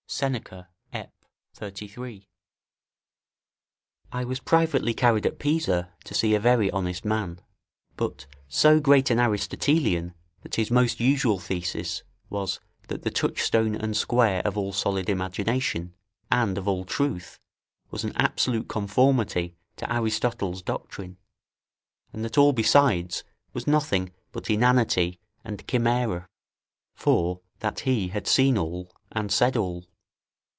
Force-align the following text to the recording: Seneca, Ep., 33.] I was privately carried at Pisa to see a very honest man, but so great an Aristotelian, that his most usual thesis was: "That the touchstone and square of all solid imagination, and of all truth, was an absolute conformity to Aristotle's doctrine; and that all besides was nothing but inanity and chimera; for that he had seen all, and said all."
Seneca, 0.13 0.67
Ep., 0.91 1.13
33.] 1.53 2.27
I 4.11 4.25
was 4.25 4.41
privately 4.41 4.93
carried 4.93 5.25
at 5.25 5.39
Pisa 5.39 5.93
to 6.03 6.13
see 6.13 6.35
a 6.35 6.39
very 6.39 6.69
honest 6.69 7.05
man, 7.05 7.39
but 7.95 8.27
so 8.49 8.81
great 8.81 9.09
an 9.09 9.21
Aristotelian, 9.21 10.13
that 10.41 10.55
his 10.55 10.69
most 10.69 10.99
usual 10.99 11.39
thesis 11.39 12.03
was: 12.29 12.59
"That 12.89 13.03
the 13.03 13.09
touchstone 13.09 13.73
and 13.73 13.95
square 13.95 14.41
of 14.43 14.57
all 14.57 14.73
solid 14.73 15.07
imagination, 15.09 15.93
and 16.29 16.57
of 16.57 16.67
all 16.67 16.83
truth, 16.83 17.39
was 17.89 18.03
an 18.03 18.11
absolute 18.17 18.67
conformity 18.67 19.55
to 19.77 19.91
Aristotle's 19.91 20.61
doctrine; 20.61 21.17
and 22.11 22.25
that 22.25 22.37
all 22.37 22.51
besides 22.51 23.23
was 23.53 23.65
nothing 23.65 24.11
but 24.33 24.49
inanity 24.49 25.21
and 25.45 25.65
chimera; 25.65 26.27
for 26.95 27.39
that 27.61 27.79
he 27.81 28.09
had 28.09 28.27
seen 28.27 28.57
all, 28.57 28.93
and 29.13 29.31
said 29.31 29.55
all." 29.55 29.85